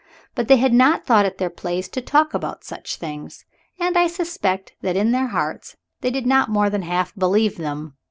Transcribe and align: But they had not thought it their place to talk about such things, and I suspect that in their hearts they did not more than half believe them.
But 0.33 0.47
they 0.47 0.57
had 0.57 0.73
not 0.73 1.05
thought 1.05 1.27
it 1.27 1.37
their 1.37 1.51
place 1.51 1.87
to 1.89 2.01
talk 2.01 2.33
about 2.33 2.63
such 2.63 2.95
things, 2.95 3.45
and 3.79 3.95
I 3.95 4.07
suspect 4.07 4.71
that 4.81 4.97
in 4.97 5.11
their 5.11 5.27
hearts 5.27 5.77
they 5.99 6.09
did 6.09 6.25
not 6.25 6.49
more 6.49 6.71
than 6.71 6.81
half 6.81 7.13
believe 7.13 7.57
them. 7.57 7.93